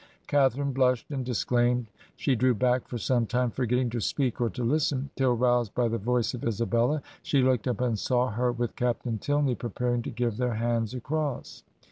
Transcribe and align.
Catharine 0.25 0.71
blushed 0.73 1.11
and 1.11 1.23
disclaimed.... 1.23 1.91
She 2.15 2.35
drew 2.35 2.55
back 2.55 2.87
for 2.87 2.97
some 2.97 3.27
time, 3.27 3.51
forgetting 3.51 3.91
to 3.91 4.01
speak 4.01 4.41
or 4.41 4.49
to 4.49 4.63
listen... 4.63 5.11
till 5.15 5.35
roused 5.35 5.75
by 5.75 5.87
the 5.89 5.99
voice 5.99 6.33
of 6.33 6.43
Isabella, 6.43 7.03
she 7.21 7.43
looked 7.43 7.67
up 7.67 7.81
and 7.81 7.99
saw 7.99 8.31
her 8.31 8.51
with 8.51 8.75
Captain 8.75 9.19
Tilney 9.19 9.53
preparing 9.53 10.01
to 10.01 10.09
give 10.09 10.37
their 10.37 10.55
hands 10.55 10.95
across. 10.95 11.61